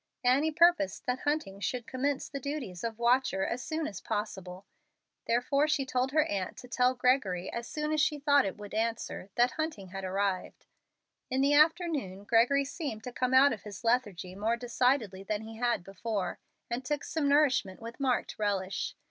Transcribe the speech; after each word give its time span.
Annie 0.23 0.49
purposed 0.49 1.05
that 1.05 1.19
Hunting 1.19 1.59
should 1.59 1.85
commence 1.85 2.27
the 2.27 2.39
duties 2.39 2.83
of 2.83 2.97
watcher 2.97 3.45
as 3.45 3.61
soon 3.61 3.85
as 3.85 4.01
possible. 4.01 4.65
Therefore 5.27 5.67
she 5.67 5.85
told 5.85 6.11
her 6.11 6.23
aunt 6.25 6.57
to 6.57 6.67
tell 6.67 6.95
Gregory, 6.95 7.53
as 7.53 7.67
soon 7.67 7.91
as 7.93 8.01
she 8.01 8.17
thought 8.17 8.43
it 8.43 8.57
would 8.57 8.73
answer, 8.73 9.29
that 9.35 9.51
Hunting 9.51 9.89
had 9.89 10.03
arrived. 10.03 10.65
In 11.29 11.41
the 11.41 11.53
afternoon, 11.53 12.23
Gregory 12.23 12.65
seemed 12.65 13.03
to 13.03 13.11
come 13.13 13.35
out 13.35 13.53
of 13.53 13.61
his 13.61 13.83
lethargy 13.83 14.33
more 14.33 14.57
decidedly 14.57 15.21
than 15.21 15.43
he 15.43 15.57
had 15.57 15.83
before, 15.83 16.39
and 16.67 16.83
took 16.83 17.03
some 17.03 17.29
nourishment 17.29 17.79
with 17.79 17.99
marked 17.99 18.39
relish. 18.39 18.95